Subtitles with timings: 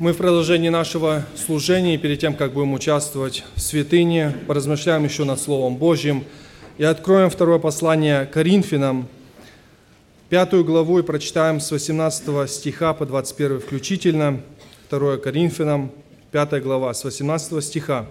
[0.00, 5.38] Мы в продолжении нашего служения, перед тем, как будем участвовать в святыне, поразмышляем еще над
[5.38, 6.24] Словом Божьим
[6.78, 9.08] и откроем второе послание Коринфянам,
[10.30, 14.40] пятую главу и прочитаем с 18 стиха по 21 включительно,
[14.86, 15.90] второе Коринфянам,
[16.32, 18.06] пятая глава, с 18 стиха.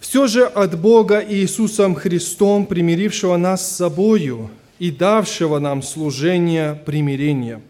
[0.00, 4.48] «Все же от Бога Иисусом Христом, примирившего нас с собою
[4.78, 7.60] и давшего нам служение примирения»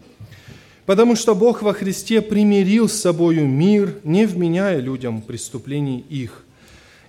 [0.85, 6.43] Потому что Бог во Христе примирил с собою мир, не вменяя людям преступлений их,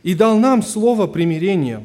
[0.03, 1.85] и дал нам слово примирения.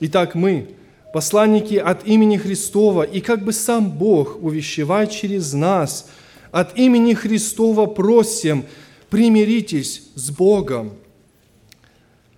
[0.00, 0.68] Итак, мы,
[1.14, 6.10] посланники от имени Христова, и как бы сам Бог увещевает через нас,
[6.50, 8.64] от имени Христова просим,
[9.08, 10.92] примиритесь с Богом.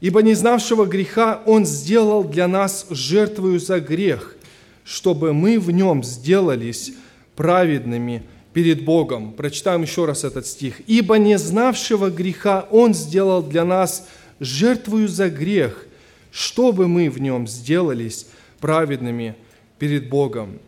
[0.00, 4.36] Ибо не знавшего греха Он сделал для нас жертвою за грех,
[4.84, 6.92] чтобы мы в нем сделались
[7.34, 8.22] праведными–
[8.56, 9.32] перед Богом.
[9.32, 10.80] Прочитаем еще раз этот стих.
[10.86, 14.08] «Ибо не знавшего греха Он сделал для нас
[14.40, 15.86] жертвую за грех,
[16.30, 18.26] чтобы мы в нем сделались
[18.58, 19.34] праведными
[19.78, 20.58] перед Богом».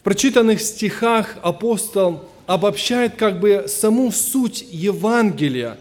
[0.00, 5.78] В прочитанных стихах апостол обобщает как бы саму суть Евангелия.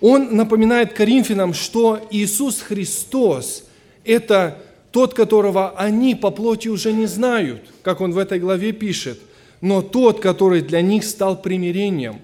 [0.00, 3.64] Он напоминает Коринфянам, что Иисус Христос–
[4.06, 4.56] это
[4.92, 9.20] тот, которого они по плоти уже не знают, как он в этой главе пишет–
[9.62, 12.20] но тот, который для них стал примирением.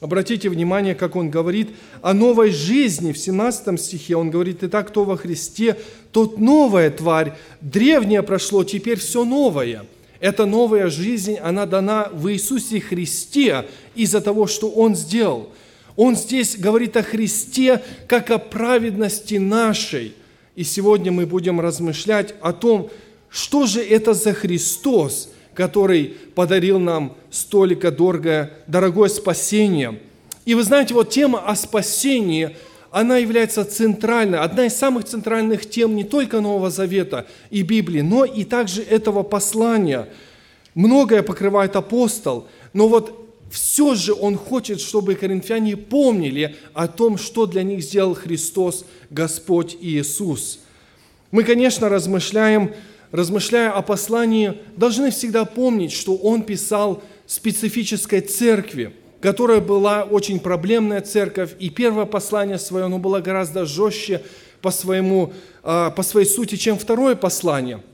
[0.00, 1.70] Обратите внимание, как он говорит
[2.02, 3.12] о новой жизни.
[3.12, 5.76] В 17 стихе он говорит, «Итак, кто во Христе,
[6.12, 9.84] тот новая тварь, древнее прошло, теперь все новое».
[10.20, 15.50] Эта новая жизнь, она дана в Иисусе Христе из-за того, что Он сделал.
[15.94, 20.14] Он здесь говорит о Христе как о праведности нашей.
[20.56, 22.90] И сегодня мы будем размышлять о том,
[23.28, 29.98] что же это за Христос– который подарил нам столько дорогое, дорогое спасение.
[30.44, 32.56] И вы знаете, вот тема о спасении,
[32.92, 38.24] она является центральной, одна из самых центральных тем не только Нового Завета и Библии, но
[38.24, 40.08] и также этого послания.
[40.76, 47.46] Многое покрывает апостол, но вот все же он хочет, чтобы коринфяне помнили о том, что
[47.46, 50.60] для них сделал Христос, Господь Иисус.
[51.32, 52.74] Мы, конечно, размышляем
[53.12, 61.00] размышляя о послании, должны всегда помнить, что он писал специфической церкви, которая была очень проблемная
[61.00, 64.22] церковь, и первое послание свое, оно было гораздо жестче
[64.60, 65.32] по, своему,
[65.62, 67.82] а, по своей сути, чем второе послание–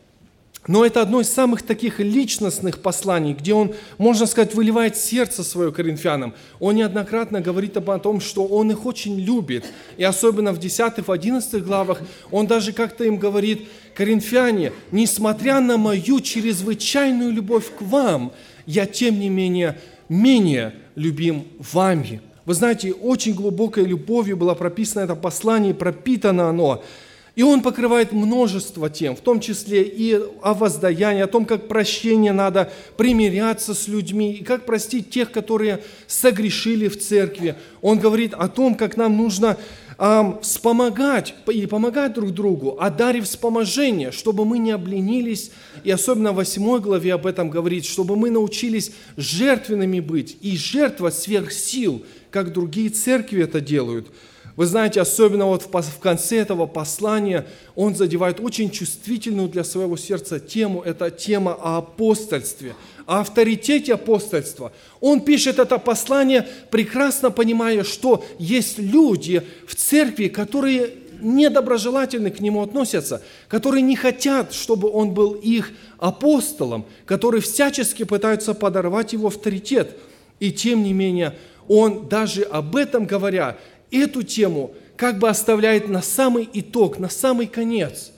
[0.67, 5.73] но это одно из самых таких личностных посланий, где он, можно сказать, выливает сердце свое
[5.73, 6.35] коринфянам.
[6.59, 9.65] Он неоднократно говорит об том, что он их очень любит.
[9.97, 15.77] И особенно в 10 в 11 главах он даже как-то им говорит, коринфяне, несмотря на
[15.77, 18.33] мою чрезвычайную любовь к вам,
[18.67, 22.21] я тем не менее менее любим вами.
[22.45, 26.85] Вы знаете, очень глубокой любовью было прописано это послание, пропитано оно.
[27.37, 32.33] И он покрывает множество тем, в том числе и о воздаянии, о том, как прощение
[32.33, 37.57] надо примиряться с людьми, и как простить тех, которые согрешили в церкви.
[37.83, 39.57] Он говорит о том, как нам нужно
[39.99, 45.51] эм, вспомогать и помогать друг другу, одарив вспоможение, чтобы мы не обленились,
[45.83, 51.11] и особенно в 8 главе об этом говорит, чтобы мы научились жертвенными быть, и жертва
[51.11, 54.07] сверх сил, как другие церкви это делают–
[54.57, 60.39] вы знаете, особенно вот в конце этого послания он задевает очень чувствительную для своего сердца
[60.39, 60.81] тему.
[60.83, 64.73] Это тема о апостольстве, о авторитете апостольства.
[65.01, 72.63] Он пишет это послание, прекрасно понимая, что есть люди в церкви, которые недоброжелательно к нему
[72.63, 79.97] относятся, которые не хотят, чтобы он был их апостолом, которые всячески пытаются подорвать его авторитет.
[80.39, 81.37] И тем не менее,
[81.67, 83.57] он даже об этом говоря,
[83.99, 88.13] эту тему как бы оставляет на самый итог, на самый конец.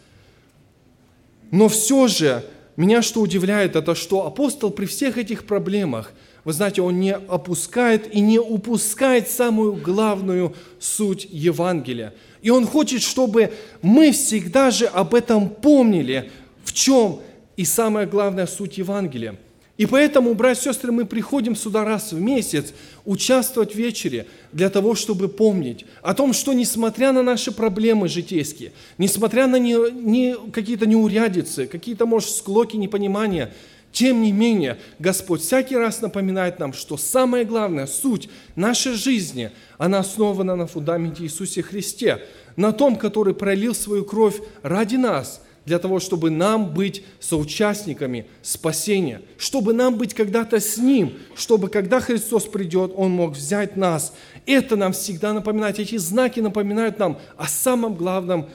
[1.50, 2.44] Но все же,
[2.76, 6.12] меня что удивляет, это что апостол при всех этих проблемах,
[6.44, 12.15] вы знаете, он не опускает и не упускает самую главную суть Евангелия.
[12.42, 13.53] И он хочет, чтобы
[13.83, 16.30] мы всегда же об этом помнили,
[16.62, 17.21] в чем
[17.56, 19.36] и самая главная суть Евангелия–
[19.76, 22.72] и поэтому, братья и сестры, мы приходим сюда раз в месяц
[23.04, 28.72] участвовать в вечере для того, чтобы помнить о том, что несмотря на наши проблемы житейские,
[28.96, 33.52] несмотря на не, не, какие-то неурядицы, какие-то, может, склоки, непонимания,
[33.92, 39.98] тем не менее, Господь всякий раз напоминает нам, что самая главная суть нашей жизни, она
[39.98, 42.22] основана на фундаменте Иисусе Христе,
[42.56, 49.21] на том, который пролил свою кровь ради нас– для того, чтобы нам быть соучастниками спасения,
[49.36, 54.15] чтобы нам быть когда-то с Ним, чтобы когда Христос придет, Он мог взять нас.
[54.47, 58.48] Это нам всегда напоминает, эти знаки напоминают нам о самом главном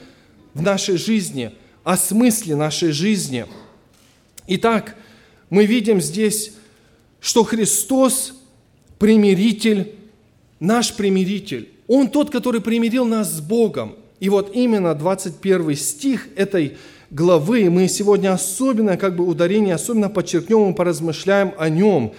[0.54, 1.52] в нашей жизни,
[1.84, 3.46] о смысле нашей жизни.
[4.48, 4.96] Итак,
[5.50, 6.54] мы видим здесь,
[7.19, 8.34] что Христос
[8.98, 9.96] примиритель,
[10.62, 11.69] наш примиритель.
[11.88, 13.98] Он тот, который примирил нас с Богом.
[14.22, 16.78] И вот именно 21 стих этой
[17.12, 22.13] главы мы сегодня особенно, как бы ударение, особенно подчеркнем и поразмышляем о нем.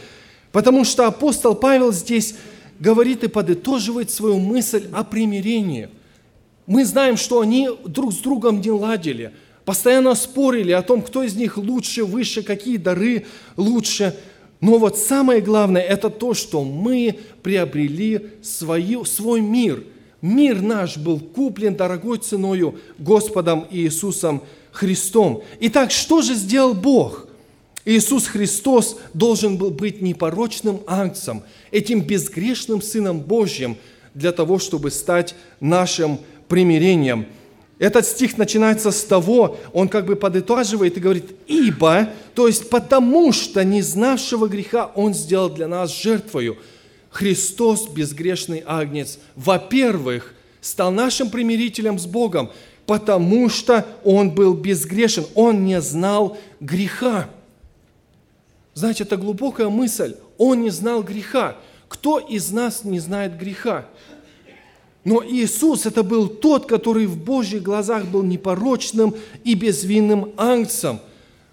[0.53, 2.37] Потому что апостол Павел здесь
[2.79, 5.89] говорит и подытоживает свою мысль о примирении.
[6.67, 9.33] Мы знаем, что они друг с другом не ладили,
[9.65, 14.15] постоянно спорили о том, кто из них лучше, выше, какие дары лучше–
[14.63, 19.83] но вот самое главное– это то, что мы приобрели свою, свой мир.
[20.21, 24.62] Мир наш был куплен дорогой ценою Господом Иисусом Христом.
[25.61, 27.27] Итак, что же сделал Бог?
[27.85, 33.77] Иисус Христос должен был быть непорочным ангцем, этим безгрешным Сыном Божьим,
[34.15, 37.27] для того, чтобы стать нашим примирением–
[37.83, 43.33] этот стих начинается с того, он как бы подытоживает и говорит, «Ибо, то есть потому
[43.33, 46.59] что не знавшего греха он сделал для нас жертвою.
[47.11, 52.53] Христос, безгрешный агнец, во-первых, стал нашим примирителем с Богом,
[52.87, 57.29] потому что он был безгрешен, он не знал греха».
[58.75, 60.17] Знаете, это глубокая мысль.
[60.39, 61.57] Он не знал греха.
[61.89, 63.87] Кто из нас не знает греха?
[65.05, 69.15] Но Иисус это был тот, который в Божьих глазах был непорочным
[69.45, 71.01] и безвинным ангцем.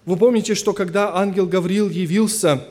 [0.06, 2.64] Вы помните, что когда ангел Гавриил явился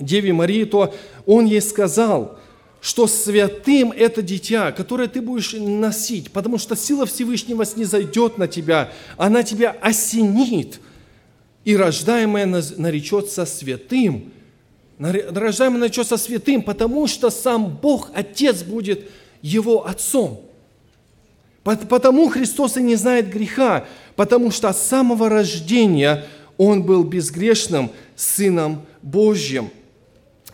[0.00, 0.94] Деве Марии, то
[1.26, 2.38] он ей сказал,
[2.80, 8.90] что святым это дитя, которое ты будешь носить, потому что сила Всевышнего снизойдет на тебя,
[9.16, 10.80] она тебя осенит,
[11.64, 14.32] и рождаемое наречется святым.
[14.98, 19.10] Рождаемое наречется святым, потому что сам Бог, Отец будет
[19.42, 20.42] его отцом.
[21.62, 23.86] Потому Христос и не знает греха,
[24.16, 26.24] потому что с самого рождения
[26.56, 29.70] Он был безгрешным Сыном Божьим.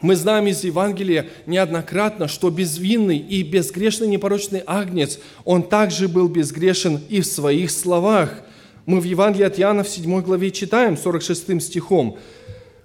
[0.01, 7.01] Мы знаем из Евангелия неоднократно, что безвинный и безгрешный непорочный агнец, он также был безгрешен
[7.09, 8.43] и в своих словах.
[8.85, 12.19] Мы в Евангелии от Иоанна в 7 главе читаем 46 стихом.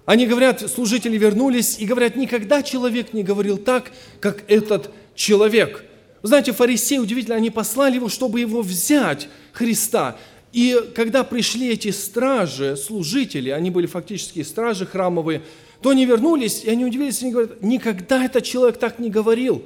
[0.04, 5.84] Они говорят, служители вернулись и говорят, никогда человек не говорил так, как этот человек–
[6.22, 10.16] знаете, фарисеи, удивительно, они послали его, чтобы его взять, Христа.
[10.52, 15.42] И когда пришли эти стражи, служители, они были фактически стражи храмовые,
[15.82, 19.62] то они вернулись, и они удивились, и они говорят, никогда этот человек так не говорил.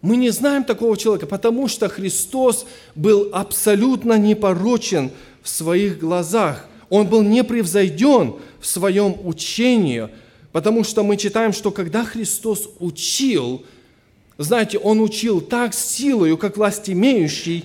[0.00, 5.10] Мы не знаем такого человека, потому что Христос был абсолютно непорочен
[5.42, 6.68] в своих глазах.
[6.88, 10.08] Он был непревзойден в своем учении,
[10.52, 13.64] потому что мы читаем, что когда Христос учил,
[14.38, 17.64] знаете, он учил так силою, как власть имеющий,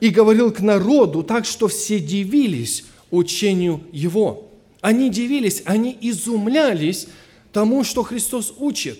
[0.00, 4.51] и говорил к народу так, что все дивились учению его.
[4.82, 7.06] Они дивились, они изумлялись
[7.52, 8.98] тому, что Христос учит.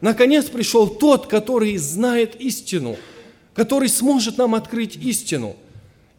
[0.00, 2.96] Наконец пришел тот, который знает истину,
[3.52, 5.56] который сможет нам открыть истину.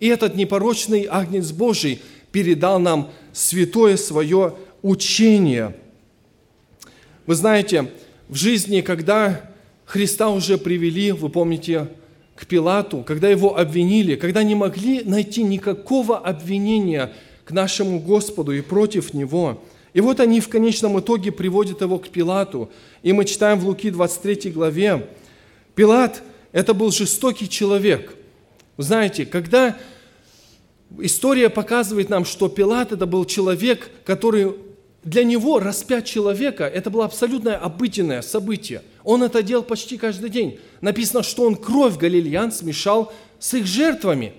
[0.01, 2.01] И этот непорочный Агнец Божий
[2.33, 5.77] передал нам святое свое учение.
[7.25, 7.89] Вы знаете,
[8.27, 9.49] в жизни, когда
[9.85, 11.87] Христа уже привели, вы помните,
[12.35, 17.13] к Пилату, когда его обвинили, когда не могли найти никакого обвинения
[17.45, 19.63] к нашему Господу и против Него.
[19.93, 22.69] И вот они в конечном итоге приводят его к Пилату.
[23.01, 25.07] И мы читаем в Луки 23 главе.
[25.73, 26.21] Пилат–
[26.51, 28.13] это был жестокий человек.
[28.77, 29.77] знаете, когда
[30.99, 34.55] история показывает нам, что Пилат– это был человек, который
[35.03, 38.81] для него распять человека– это было абсолютное обыденное событие.
[39.03, 40.59] Он это делал почти каждый день.
[40.81, 44.33] Написано, что он кровь галилеян смешал с их жертвами.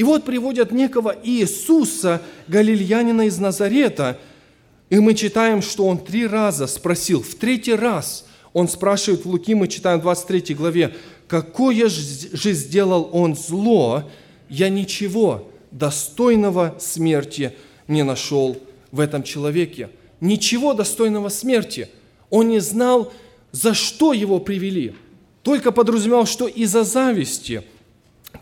[0.00, 4.18] И вот приводят некого Иисуса, галилеянина из Назарета,
[4.88, 9.54] и мы читаем, что он три раза спросил, в третий раз он спрашивает в Луки,
[9.54, 10.96] мы читаем в 23 главе,
[11.28, 14.04] «Какое же сделал он зло?
[14.48, 17.52] Я ничего достойного смерти
[17.86, 18.56] не нашел
[18.92, 19.90] в этом человеке»
[20.22, 21.90] ничего достойного смерти.
[22.30, 23.12] Он не знал,
[23.52, 24.94] за что его привели.
[25.42, 27.64] Только подразумевал, что из-за зависти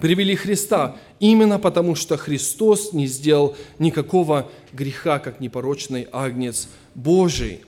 [0.00, 7.62] привели Христа, именно потому что Христос не сделал никакого греха, как непорочный агнец Божий.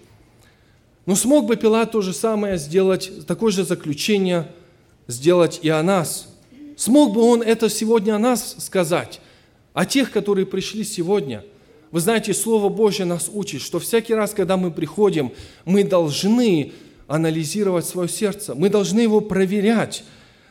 [1.07, 4.51] Но смог бы Пилат то же самое сделать, такое же заключение
[5.07, 6.29] сделать и о нас?
[6.77, 9.21] Смог бы он это сегодня о нас сказать?
[9.73, 11.45] о тех, которые пришли сегодня.
[11.91, 15.33] Вы знаете, Слово Божье нас учит, что всякий раз, когда мы приходим,
[15.65, 16.73] мы должны
[17.07, 20.05] анализировать свое сердце, мы должны его проверять.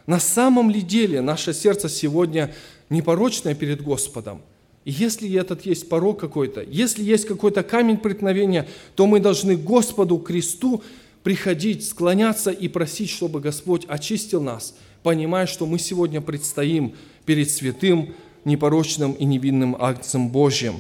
[0.10, 2.52] На самом ли деле наше сердце сегодня
[2.90, 4.42] непорочное перед Господом?
[4.84, 10.18] И если этот есть порог какой-то, если есть какой-то камень преткновения, то мы должны Господу,
[10.18, 10.82] кресту
[11.22, 16.96] приходить, склоняться и просить, чтобы Господь очистил нас, понимая, что мы сегодня предстоим
[17.28, 20.80] перед святым, непорочным и невинным акцием Божьим.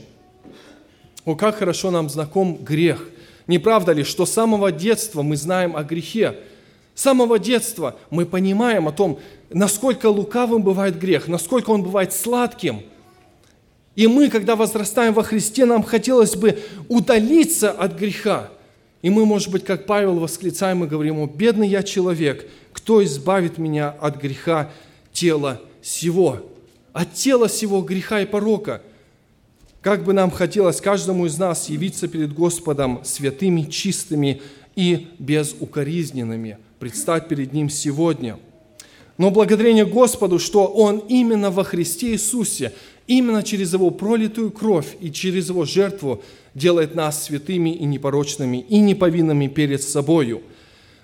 [1.26, 3.08] О, как хорошо нам знаком грех.
[3.46, 6.36] Не правда ли, что с самого детства мы знаем о грехе?
[7.00, 12.82] С самого детства мы понимаем о том, насколько лукавым бывает грех, насколько он бывает сладким.
[13.96, 18.50] И мы, когда возрастаем во Христе, нам хотелось бы удалиться от греха.
[19.02, 23.58] И мы, может быть, как Павел, восклицаем и говорим, «О, бедный я человек, кто избавит
[23.58, 24.70] меня от греха
[25.14, 26.42] тела сего?»
[26.92, 28.82] От тела сего греха и порока–
[29.82, 34.42] как бы нам хотелось каждому из нас явиться перед Господом святыми, чистыми
[34.76, 38.40] и безукоризненными, предстать перед Ним сегодня.
[39.18, 42.74] Но благодарение Господу, что Он именно во Христе Иисусе,
[43.06, 46.24] именно через Его пролитую кровь и через Его жертву
[46.56, 50.42] делает нас святыми и непорочными, и неповинными перед собою.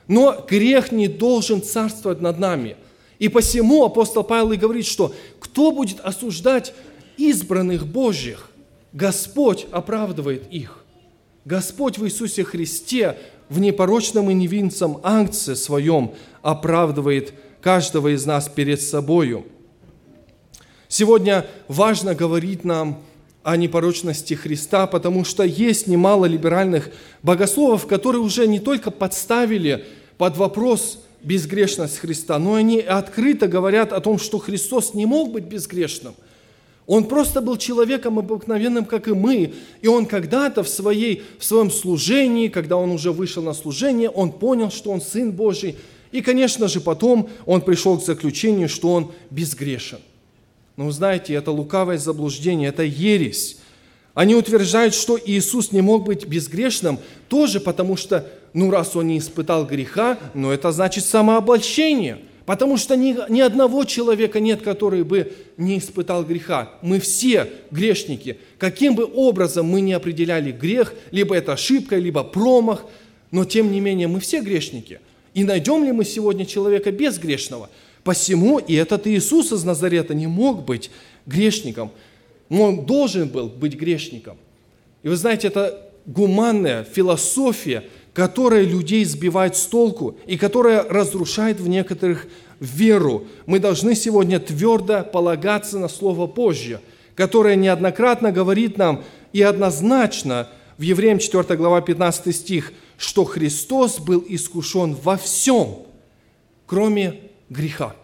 [0.07, 2.77] Но грех не должен царствовать над нами.
[3.19, 6.73] И посему апостол Павел и говорит, что кто будет осуждать
[7.17, 8.51] избранных Божьих?
[8.93, 10.85] Господь оправдывает их.
[11.43, 13.17] Господь в Иисусе Христе
[13.49, 19.45] в непорочном и невинцем акции своем оправдывает каждого из нас перед собою.
[20.87, 23.01] Сегодня важно говорить нам
[23.43, 26.89] о непорочности Христа, потому что есть немало либеральных
[27.21, 29.85] богословов, которые уже не только подставили
[30.17, 35.45] под вопрос безгрешность Христа, но они открыто говорят о том, что Христос не мог быть
[35.45, 36.15] безгрешным.
[36.87, 39.53] Он просто был человеком обыкновенным, как и мы.
[39.81, 44.31] И он когда-то в, своей, в своем служении, когда он уже вышел на служение, он
[44.31, 45.77] понял, что он Сын Божий.
[46.11, 49.99] И, конечно же, потом он пришел к заключению, что он безгрешен.
[50.77, 53.57] Но знаете, это лукавое заблуждение, это ересь.
[54.13, 59.17] Они утверждают, что Иисус не мог быть безгрешным, тоже потому что, ну, раз он не
[59.17, 65.33] испытал греха, ну, это значит самообольщение– Потому что ни, ни одного человека нет, который бы
[65.57, 66.71] не испытал греха.
[66.83, 68.37] Мы все грешники.
[68.59, 72.85] Каким бы образом мы не определяли грех, либо это ошибка, либо промах,
[73.31, 74.99] но тем не менее мы все грешники.
[75.33, 77.69] И найдем ли мы сегодня человека безгрешного?
[78.03, 80.91] Посему и этот Иисус из Назарета не мог быть
[81.25, 81.91] грешником.
[82.49, 84.37] Он должен был быть грешником.
[85.01, 87.83] И вы знаете, это гуманная философия–
[88.15, 92.27] которая людей сбивает с толку и которая разрушает в некоторых
[92.61, 93.25] веру.
[93.45, 96.79] Мы должны сегодня твердо полагаться на Слово Божье,
[97.13, 99.03] которое неоднократно говорит нам
[99.33, 105.79] и однозначно в Евреям 4 глава 15 стих, что Христос был искушен во всем,
[106.67, 107.19] кроме
[107.49, 107.97] греха.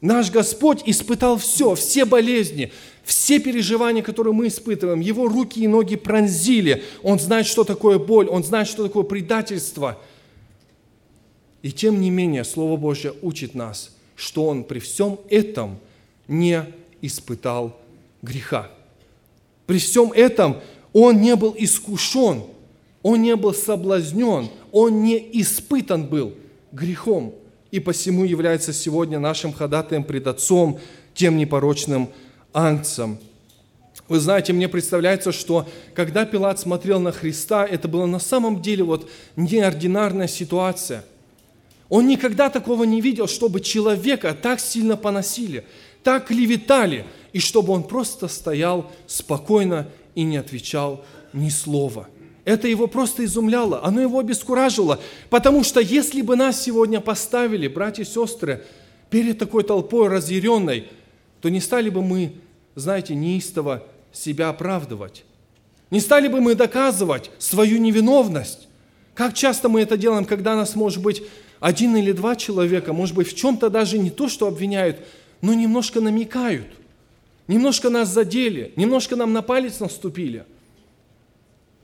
[0.00, 2.72] Наш Господь испытал все, все болезни,
[3.04, 6.82] все переживания, которые мы испытываем, Его руки и ноги пронзили.
[7.02, 9.98] Он знает, что такое боль, Он знает, что такое предательство.
[11.62, 15.78] И тем не менее, Слово Божье учит нас, что Он при всем этом
[16.28, 16.64] не
[17.02, 17.78] испытал
[18.22, 18.70] греха.
[19.66, 20.60] При всем этом
[20.92, 22.44] Он не был искушен,
[23.02, 26.34] Он не был соблазнен, Он не испытан был
[26.72, 27.34] грехом.
[27.70, 30.78] И посему является сегодня нашим ходатаем пред Отцом,
[31.14, 32.08] тем непорочным
[32.54, 33.18] ангцам.
[34.08, 38.84] Вы знаете, мне представляется, что когда Пилат смотрел на Христа, это была на самом деле
[38.84, 41.04] вот неординарная ситуация.
[41.88, 45.64] Он никогда такого не видел, чтобы человека так сильно поносили,
[46.02, 52.08] так клеветали, и чтобы он просто стоял спокойно и не отвечал ни слова.
[52.44, 58.02] Это его просто изумляло, оно его обескуражило, потому что если бы нас сегодня поставили, братья
[58.02, 58.64] и сестры,
[59.08, 60.88] перед такой толпой разъяренной,
[61.44, 62.32] то не стали бы мы
[62.74, 63.84] знаете, неистово
[64.14, 65.26] себя оправдывать.
[65.90, 68.66] Не стали бы мы доказывать свою невиновность.
[69.12, 71.22] Как часто мы это делаем, когда нас, может быть,
[71.60, 75.00] один или два человека, может быть, в чем-то даже не то, что обвиняют,
[75.42, 76.66] но немножко намекают,
[77.46, 80.46] немножко нас задели, немножко нам на палец наступили.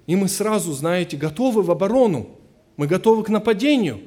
[0.07, 2.31] И мы сразу, знаете, готовы в оборону,
[2.79, 4.01] мы готовы к нападению.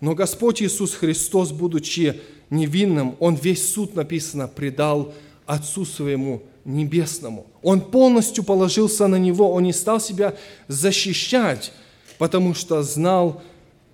[0.00, 2.20] Но Господь Иисус Христос, будучи
[2.52, 5.12] невинным, Он весь суд, написано, предал
[5.46, 7.46] Отцу Своему Небесному.
[7.62, 10.34] Он полностью положился на Него, Он не стал себя
[10.68, 11.72] защищать,
[12.18, 13.42] потому что знал,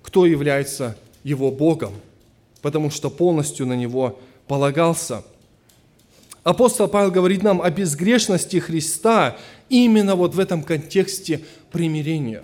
[0.02, 1.94] кто является Его Богом,
[2.60, 5.22] потому что полностью на Него полагался.
[6.42, 9.36] Апостол Павел говорит нам о безгрешности Христа
[9.68, 12.42] именно вот в этом контексте примирения.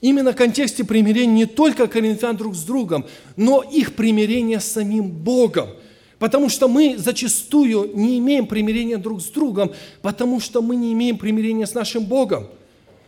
[0.00, 5.10] Именно в контексте примирения не только коринфян друг с другом, но их примирения с самим
[5.10, 5.70] Богом.
[6.18, 9.72] Потому что мы зачастую не имеем примирения друг с другом,
[10.02, 12.46] потому что мы не имеем примирения с нашим Богом.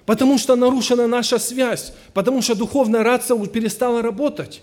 [0.05, 4.63] Потому что нарушена наша связь, потому что духовная рация перестала работать,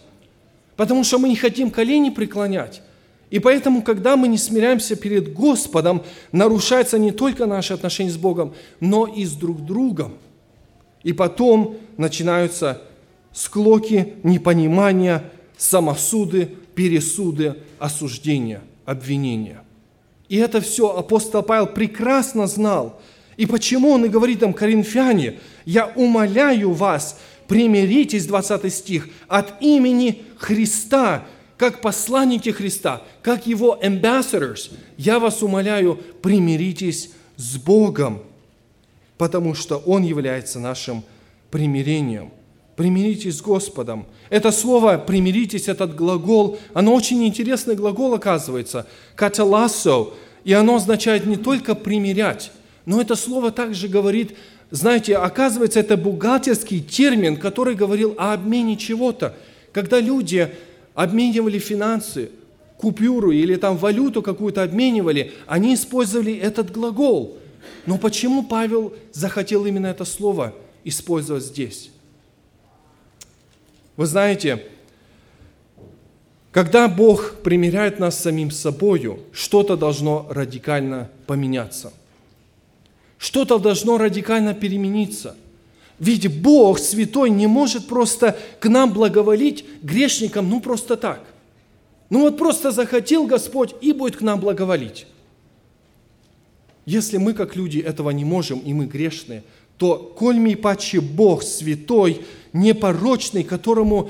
[0.76, 2.82] потому что мы не хотим колени преклонять,
[3.30, 8.54] и поэтому, когда мы не смиряемся перед Господом, нарушается не только наши отношения с Богом,
[8.80, 10.14] но и с друг другом.
[11.06, 12.82] И потом начинаются
[13.32, 15.24] склоки, непонимания,
[15.56, 19.62] самосуды, пересуды, осуждения, обвинения.
[20.30, 23.00] И это все апостол Павел прекрасно знал.
[23.38, 30.24] И почему он и говорит там, коринфяне, «Я умоляю вас, примиритесь, 20 стих, от имени
[30.40, 38.24] Христа, как посланники Христа, как Его ambassadors, я вас умоляю, примиритесь с Богом,
[39.18, 41.04] потому что Он является нашим
[41.52, 42.32] примирением.
[42.76, 44.06] Примиритесь с Господом.
[44.30, 50.10] Это слово «примиритесь», этот глагол, оно очень интересный глагол оказывается, «каталасо»,
[50.44, 52.52] и оно означает не только «примирять»,
[52.86, 54.36] но это слово также говорит,
[54.72, 59.36] знаете, оказывается, это бухгалтерский термин, который говорил о обмене чего-то.
[59.72, 60.52] Когда люди
[60.94, 62.30] обменивали финансы,
[62.78, 67.38] купюру или там валюту какую-то обменивали, они использовали этот глагол.
[67.86, 70.54] Но почему Павел захотел именно это слово
[70.84, 71.92] использовать здесь?
[73.98, 74.66] Вы знаете,
[76.52, 81.94] когда Бог примиряет нас самим собою, что-то должно радикально поменяться.
[83.18, 85.36] Что-то должно радикально перемениться–
[86.00, 91.24] ведь Бог святой не может просто к нам благоволить грешникам, ну просто так.
[92.10, 95.08] Ну вот просто захотел Господь и будет к нам благоволить.
[96.86, 99.44] Если мы, как люди, этого не можем, и мы грешные,
[99.78, 102.22] то коль ми паче Бог святой,
[102.54, 104.10] непорочный, которому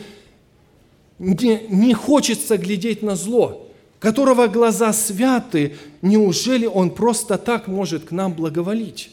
[1.18, 3.68] не, не хочется глядеть на зло,
[4.00, 9.12] которого глаза святы, неужели Он просто так может к нам благоволить?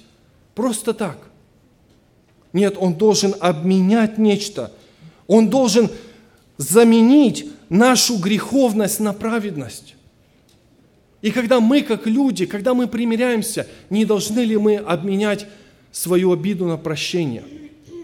[0.55, 1.19] Просто так.
[2.53, 4.73] Нет, он должен обменять нечто.
[5.27, 5.91] Он должен
[6.59, 9.95] заменить нашу греховность на праведность.
[11.23, 15.47] И когда мы, как люди, когда мы примиряемся, не должны ли мы обменять
[15.91, 17.45] свою обиду на прощение?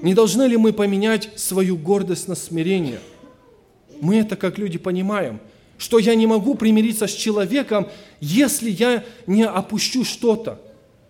[0.03, 3.01] Не должны ли мы поменять свою гордость на смирение?
[4.01, 5.41] Мы это как люди понимаем,
[5.77, 7.89] что я не могу примириться с человеком,
[8.21, 10.61] если я не опущу что-то,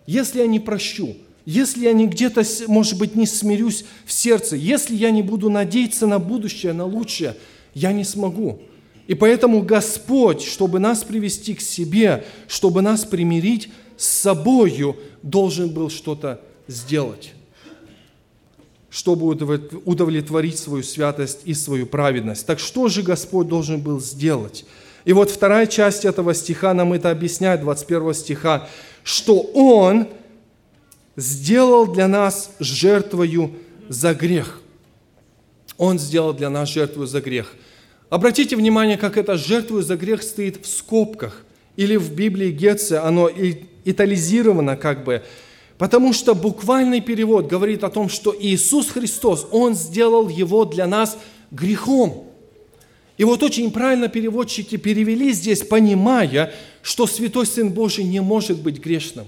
[0.05, 1.15] если я не прощу–
[1.49, 6.05] если я не где-то, может быть, не смирюсь в сердце, если я не буду надеяться
[6.05, 7.35] на будущее, на лучшее,
[7.73, 8.61] я не смогу.
[9.09, 15.89] И поэтому Господь, чтобы нас привести к себе, чтобы нас примирить с собою, должен был
[15.89, 17.33] что-то сделать,
[18.89, 19.27] чтобы
[19.83, 22.45] удовлетворить свою святость и свою праведность.
[22.45, 24.63] Так что же Господь должен был сделать?
[25.03, 28.69] И вот вторая часть этого стиха нам это объясняет, 21 стиха,
[29.03, 30.07] что Он–
[31.19, 33.53] сделал для нас жертвою
[33.87, 34.61] за грех.
[35.77, 37.53] Он сделал для нас жертву за грех.
[38.09, 41.43] Обратите внимание, как это жертву за грех стоит в скобках.
[41.75, 43.29] Или в Библии Гетце оно
[43.85, 45.23] итализировано как бы.
[45.77, 51.17] Потому что буквальный перевод говорит о том, что Иисус Христос, Он сделал его для нас
[51.51, 52.25] грехом.
[53.17, 58.79] И вот очень правильно переводчики перевели здесь, понимая, что Святой Сын Божий не может быть
[58.79, 59.27] грешным.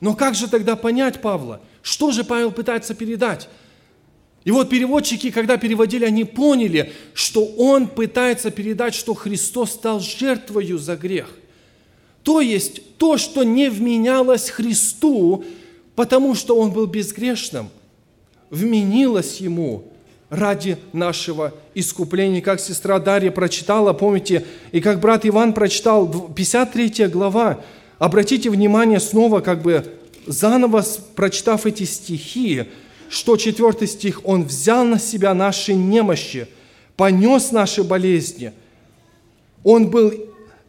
[0.00, 1.60] Но как же тогда понять Павла?
[1.82, 3.48] Что же Павел пытается передать?
[4.44, 10.78] И вот переводчики, когда переводили, они поняли, что он пытается передать, что Христос стал жертвою
[10.78, 11.34] за грех.
[12.22, 15.44] То есть то, что не вменялось Христу,
[15.94, 17.70] потому что он был безгрешным,
[18.50, 19.84] вменилось ему
[20.28, 22.42] ради нашего искупления.
[22.42, 27.60] Как сестра Дарья прочитала, помните, и как брат Иван прочитал, 53 глава,
[27.98, 29.86] обратите внимание снова, как бы
[30.26, 32.64] заново прочитав эти стихи,
[33.14, 36.48] что четвертый стих, Он взял на себя наши немощи,
[36.96, 38.52] понес наши болезни.
[39.62, 40.12] Он был,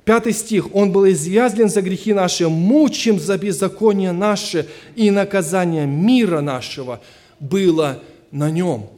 [0.04, 6.42] пятый стих, Он был извязлен за грехи наши, мучим за беззаконие наше, и наказание мира
[6.42, 7.02] нашего
[7.40, 8.90] было на Нем.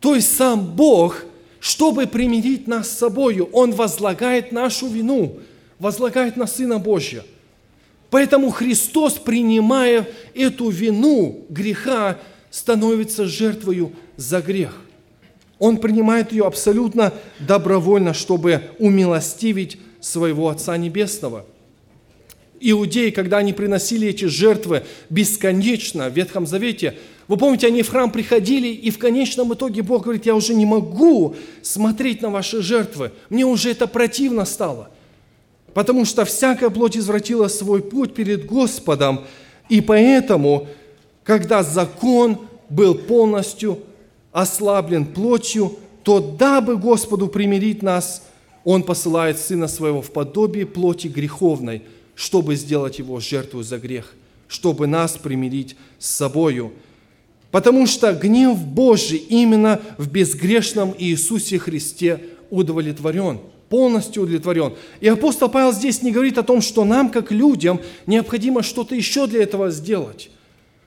[0.00, 1.22] То есть сам Бог,
[1.60, 5.38] чтобы примирить нас с собою, Он возлагает нашу вину,
[5.78, 7.22] возлагает на Сына Божьего–
[8.14, 12.16] Поэтому Христос, принимая эту вину греха,
[12.54, 14.80] становится жертвою за грех.
[15.58, 21.46] Он принимает ее абсолютно добровольно, чтобы умилостивить своего Отца Небесного.
[22.60, 28.08] иудеи, когда они приносили эти жертвы бесконечно в Ветхом Завете, вы помните, они в храм
[28.08, 33.10] приходили, и в конечном итоге Бог говорит, я уже не могу смотреть на ваши жертвы,
[33.30, 34.90] мне уже это противно стало.
[35.74, 39.26] Потому что всякая плоть извратила свой путь перед Господом,
[39.68, 40.68] и поэтому,
[41.24, 43.80] когда закон был полностью
[44.30, 48.22] ослаблен плотью, то дабы Господу примирить нас,
[48.62, 51.82] Он посылает Сына Своего в подобие плоти греховной,
[52.14, 54.14] чтобы сделать Его жертву за грех,
[54.48, 56.72] чтобы нас примирить с собою.
[57.50, 64.74] Потому что гнев Божий именно в безгрешном Иисусе Христе удовлетворен, полностью удовлетворен.
[65.00, 69.26] И апостол Павел здесь не говорит о том, что нам, как людям, необходимо что-то еще
[69.26, 70.30] для этого сделать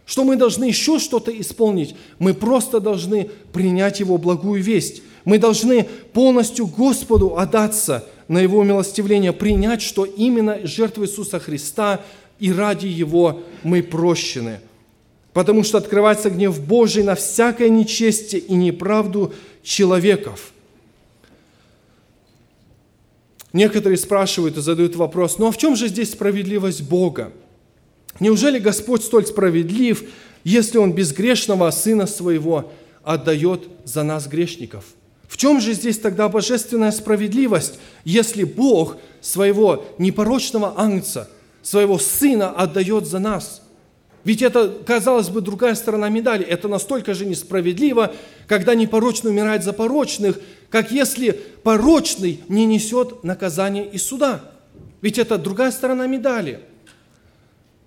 [0.07, 1.95] что мы должны еще что-то исполнить.
[2.17, 5.03] Мы просто должны принять Его благую весть.
[5.25, 11.99] Мы должны полностью Господу отдаться на Его милостивление, принять, что именно жертва Иисуса Христа
[12.39, 14.61] и ради Его мы прощены.
[15.33, 20.53] Потому что открывается гнев Божий на всякое нечестие и неправду человеков.
[23.51, 27.33] Некоторые спрашивают и задают вопрос, ну а в чем же здесь справедливость Бога?
[28.19, 30.03] Неужели Господь столь справедлив,
[30.43, 32.71] если Он безгрешного Сына Своего
[33.03, 34.85] отдает за нас грешников?
[35.27, 41.29] В чем же здесь тогда божественная справедливость, если Бог своего непорочного ангца,
[41.61, 43.61] своего Сына отдает за нас?
[44.23, 46.43] Ведь это, казалось бы, другая сторона медали.
[46.43, 48.13] Это настолько же несправедливо,
[48.47, 51.31] когда непорочный умирает за порочных, как если
[51.63, 54.41] порочный не несет наказание и суда.
[55.01, 56.61] Ведь это другая сторона медали–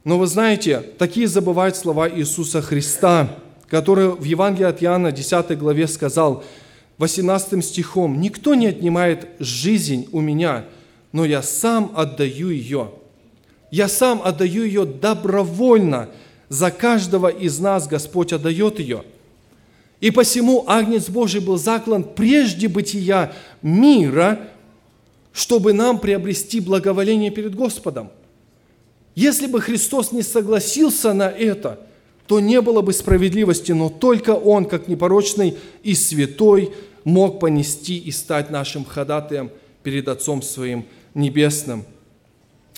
[0.05, 3.37] но вы знаете, такие забывают слова Иисуса Христа,
[3.69, 6.43] который в Евангелии от Иоанна 10 главе сказал
[6.99, 10.65] 18 стихом, «Никто не отнимает жизнь у меня,
[11.13, 12.93] но я сам отдаю ее.
[13.71, 16.09] Я сам отдаю ее добровольно.
[16.49, 19.05] За каждого из нас Господь отдает ее.
[20.01, 23.33] И посему Агнец Божий был заклан прежде бытия
[23.63, 24.49] мира,
[25.33, 28.11] чтобы нам приобрести благоволение перед Господом.
[29.21, 31.79] Если бы Христос не согласился на это,
[32.27, 36.73] то не было бы справедливости, но только Он, как непорочный и святой,
[37.05, 39.51] мог понести и стать нашим ходатаем
[39.83, 41.85] перед Отцом Своим Небесным.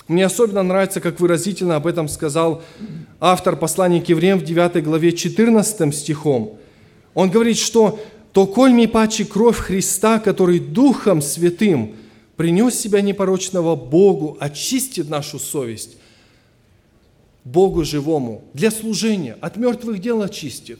[0.09, 2.61] Мне особенно нравится, как выразительно об этом сказал
[3.21, 6.57] автор послания к евреям в 9 главе 14 стихом.
[7.13, 8.01] Он говорит, что
[8.33, 11.95] «то коль ми паче кровь Христа, который Духом Святым
[12.35, 15.95] принес себя непорочного Богу, очистит нашу совесть,
[17.45, 20.79] Богу живому, для служения, от мертвых дел очистит.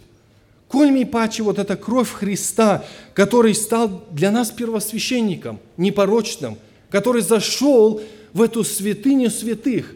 [0.70, 6.58] Кольми паче вот эта кровь Христа, который стал для нас первосвященником, непорочным,
[6.90, 8.02] который зашел
[8.34, 9.94] в эту святыню святых,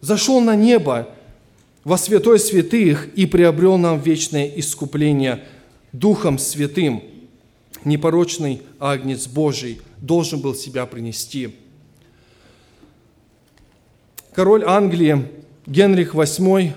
[0.00, 1.08] зашел на небо
[1.84, 5.44] во святой святых и приобрел нам вечное искупление
[5.92, 7.02] Духом Святым.
[7.84, 11.54] Непорочный Агнец Божий должен был себя принести.
[14.32, 15.26] Король Англии
[15.68, 16.72] Генрих VIII,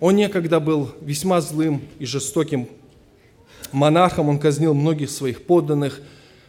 [0.00, 2.68] он некогда был весьма злым и жестоким
[3.72, 6.02] монархом, он казнил многих своих подданных,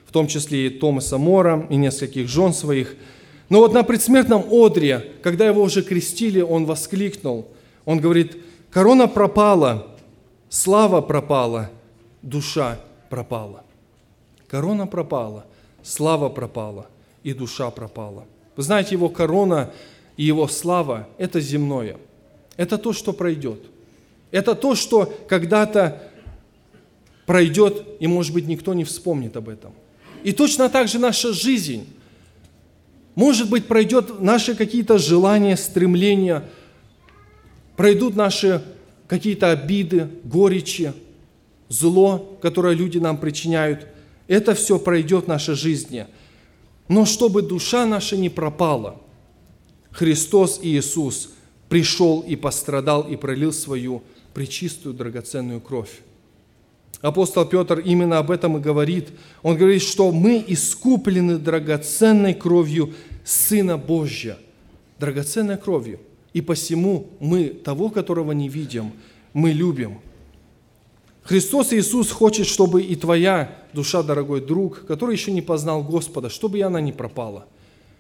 [0.06, 2.98] в том числе и Томаса Мора, и нескольких жен своих.
[3.48, 7.48] Но вот на предсмертном одре, когда его уже крестили, он воскликнул,
[7.86, 8.36] он говорит,
[8.72, 9.88] корона пропала,
[10.50, 11.72] слава пропала,
[12.22, 12.78] душа
[13.10, 13.64] пропала.
[14.50, 15.46] Корона пропала,
[15.82, 16.88] слава пропала,
[17.24, 18.26] и душа пропала.
[18.58, 19.72] Вы знаете, его корона–
[20.17, 21.97] и Его слава– это земное.
[22.58, 23.60] Это то, что пройдет.
[24.32, 26.04] Это то, что когда-то
[27.25, 29.73] пройдет, и, может быть, никто не вспомнит об этом.
[30.23, 31.88] И точно так же наша жизнь.
[33.13, 36.43] Может быть, пройдет наши какие-то желания, стремления,
[37.75, 38.62] пройдут наши
[39.08, 40.93] какие-то обиды, горечи,
[41.69, 43.88] зло, которое люди нам причиняют.
[44.28, 46.08] Это все пройдет в нашей жизни.
[46.88, 49.01] Но чтобы душа наша не пропала–
[49.96, 51.30] Христос Иисус
[51.70, 54.04] пришел и пострадал и пролил свою
[54.34, 56.02] пречистую драгоценную кровь.
[57.02, 59.10] Апостол Петр именно об этом и говорит.
[59.42, 64.38] Он говорит, что мы искуплены драгоценной кровью Сына Божья.
[65.00, 66.00] Драгоценной кровью.
[66.34, 68.92] И посему мы того, которого не видим,
[69.34, 70.00] мы любим.
[71.24, 76.58] Христос Иисус хочет, чтобы и твоя душа, дорогой друг, который еще не познал Господа, чтобы
[76.58, 77.46] и она не пропала,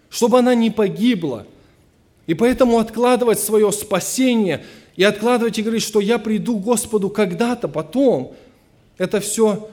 [0.09, 1.47] чтобы она не погибла–
[2.27, 7.67] и поэтому откладывать свое спасение и откладывать и говорить, что я приду к Господу когда-то,
[7.67, 8.33] потом,
[8.97, 9.69] это все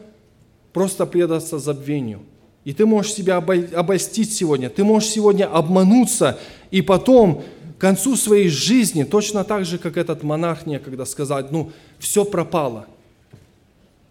[0.72, 2.20] просто предаться забвению.
[2.64, 6.38] И ты можешь себя обольстить сегодня, ты можешь сегодня обмануться,
[6.70, 7.42] и потом,
[7.82, 12.86] концу своей жизни, точно так же, как этот монарх некогда сказать, ну, все пропало.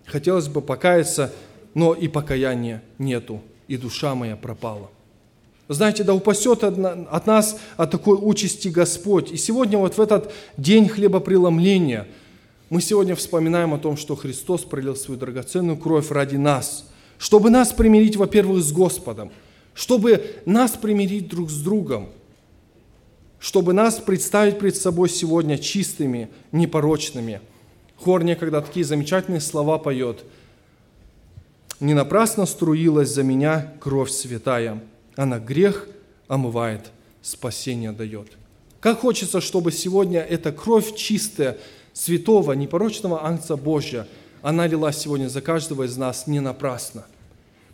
[0.05, 1.33] Хотелось бы покаяться,
[1.73, 4.89] но и покаяния нету, и душа моя пропала.
[5.73, 9.31] Знаете, да упасет от нас от такой участи Господь.
[9.31, 12.09] И сегодня вот в этот день хлебопреломления
[12.69, 17.71] мы сегодня вспоминаем о том, что Христос пролил свою драгоценную кровь ради нас, чтобы нас
[17.71, 19.31] примирить, во-первых, с Господом,
[19.73, 22.09] чтобы нас примирить друг с другом,
[23.39, 27.39] чтобы нас представить пред собой сегодня чистыми, непорочными.
[27.95, 30.25] Хор некогда такие замечательные слова поет.
[31.79, 34.83] «Не напрасно струилась за меня кровь святая,
[35.15, 35.87] она грех
[36.27, 38.27] омывает, спасение дает.
[38.79, 41.57] Как хочется, чтобы сегодня эта кровь чистая,
[41.93, 44.07] святого, непорочного ангца Божья,
[44.41, 47.05] она лилась сегодня за каждого из нас не напрасно.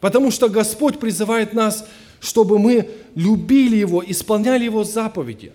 [0.02, 1.86] Потому что Господь призывает нас,
[2.20, 5.54] чтобы мы любили Его, исполняли Его заповеди.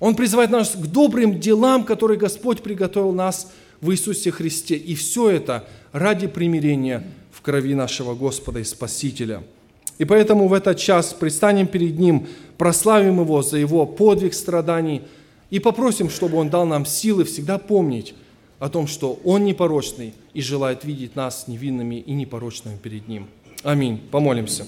[0.00, 4.76] Он призывает нас к добрым делам, которые Господь приготовил нас в Иисусе Христе.
[4.76, 9.42] И все это ради примирения в крови нашего Господа и Спасителя–
[9.98, 15.02] и поэтому в этот час предстанем перед Ним, прославим Его за Его подвиг страданий
[15.50, 18.14] и попросим, чтобы Он дал нам силы всегда помнить
[18.58, 23.26] о том, что Он непорочный и желает видеть нас невинными и непорочными перед Ним.
[23.62, 24.00] Аминь.
[24.10, 24.64] Помолимся.